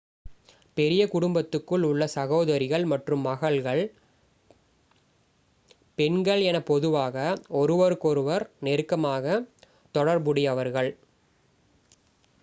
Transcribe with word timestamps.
பெரிய 0.77 1.01
குடும்பத்துக்குள் 1.07 1.83
உள்ள 1.83 2.07
சகோதரிகள் 2.07 2.85
மற்றும் 2.85 3.21
மகள்கள் 3.21 3.81
பெண்கள் 5.97 6.41
என 6.41 6.61
பொதுவாக 6.61 7.27
ஒருவருக்கொருவர் 7.59 8.45
நெருக்கமாக 8.59 9.39
தொடர்புடையவர்கள் 9.95 10.91